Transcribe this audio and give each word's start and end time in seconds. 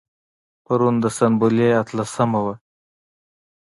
پرون 0.65 0.95
د 1.03 1.05
سنبلې 1.17 1.69
اتلسمه 1.81 2.39
وه. 2.45 2.53